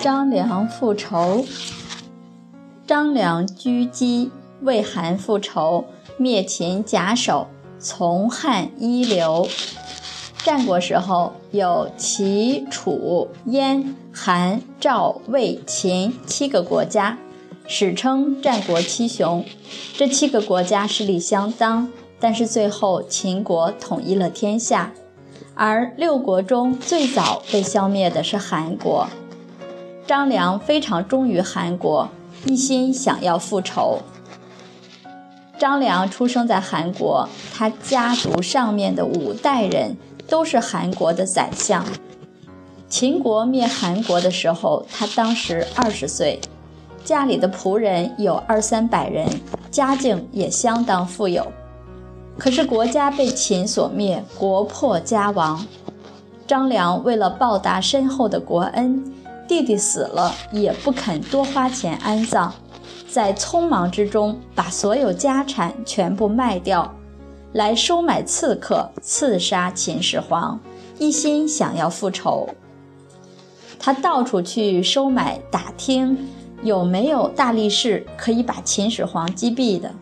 [0.00, 1.44] 张良复仇。
[2.86, 4.30] 张良狙击
[4.60, 5.86] 魏韩复仇，
[6.16, 7.48] 灭秦假首，
[7.78, 9.48] 从汉一流。
[10.44, 17.18] 战国时候有齐、楚、燕、韩、赵、魏、秦七个国家，
[17.66, 19.44] 史称战国七雄。
[19.94, 21.90] 这七个国家实力相当，
[22.20, 24.92] 但是最后秦国统一了天下。
[25.56, 29.08] 而六国中最早被消灭的是韩国。
[30.06, 32.08] 张良非常忠于韩国，
[32.44, 33.98] 一心想要复仇。
[35.58, 39.96] 张良出生在韩国，他家族上面的五代人
[40.28, 41.84] 都是韩国的宰相。
[42.88, 46.40] 秦国灭韩国的时候，他当时二十岁，
[47.04, 49.26] 家里的仆人有二三百人，
[49.72, 51.50] 家境也相当富有。
[52.38, 55.66] 可是国家被秦所灭，国破家亡。
[56.46, 59.02] 张良为了报答深厚的国恩，
[59.48, 62.52] 弟弟死了也不肯多花钱安葬，
[63.08, 66.92] 在匆忙之中把所有家产全部卖掉，
[67.52, 70.58] 来收买刺客，刺杀秦始皇，
[70.98, 72.48] 一心想要复仇。
[73.78, 76.18] 他到处去收买打听，
[76.62, 79.92] 有没有大力士可以把秦始皇击毙的。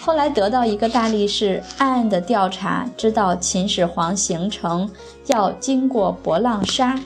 [0.00, 4.90] 后来得到一个大力士，暗暗的调查，知道秦始皇行程
[5.26, 6.98] 要经过博浪沙，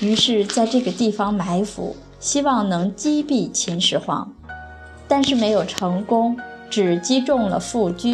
[0.00, 4.32] 于是在这个地方埋伏，希望能击毙秦始皇，
[5.06, 6.36] 但是没有成功，
[6.70, 8.08] 只击中了副车。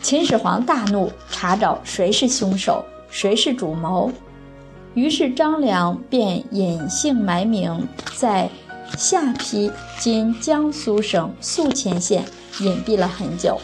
[0.00, 4.10] 秦始皇大怒，查找谁是凶手，谁是主谋，
[4.94, 8.50] 于是张良便隐姓埋名，在
[8.96, 12.24] 下邳（今江苏省宿迁县）。
[12.60, 13.58] 隐蔽了很久。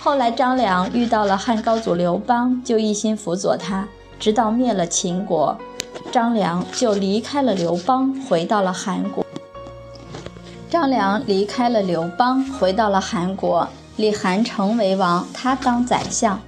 [0.00, 3.86] 后来张良遇到了汉高祖刘邦，就一心辅佐他，
[4.24, 5.54] 直到灭了秦国，
[6.10, 9.22] 张良就离开了刘邦，回到了韩国。
[10.70, 16.40] 张良离开了刘邦，回到了韩国，立韩成为王，他当宰相。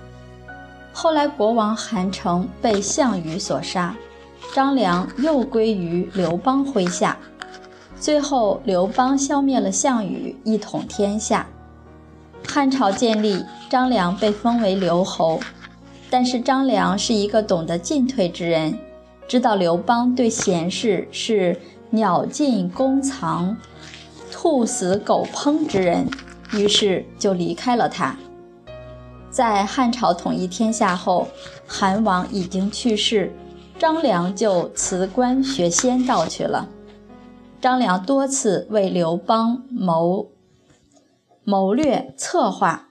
[0.91, 3.95] 后来国王韩成被项羽所杀，
[4.55, 7.15] 张良又归于刘邦麾下。
[8.01, 11.47] 最后，刘邦消灭了项羽，一统天下，
[12.49, 13.45] 汉朝建立。
[13.69, 15.41] 张良被封为刘侯，
[16.11, 18.79] 但是张良是一个懂得进退之人，
[19.27, 23.57] 知道刘邦对贤士是鸟尽弓藏、
[24.31, 26.09] 兔死狗烹之人，
[26.53, 28.17] 于是就离开了他。
[29.31, 31.29] 在汉朝统一天下后，
[31.67, 33.33] 韩王已经去世，
[33.79, 36.69] 张良就辞官学仙道去了。
[37.61, 40.29] 张良多次为刘邦谋
[41.43, 42.89] 谋略策划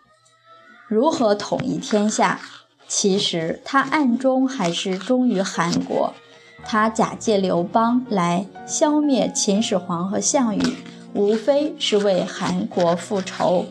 [0.88, 2.40] 如何统一天下，
[2.88, 6.14] 其实他暗中还是忠于韩国。
[6.64, 10.62] 他假借刘邦来消灭秦始皇和项羽，
[11.14, 13.66] 无非是为韩国复仇。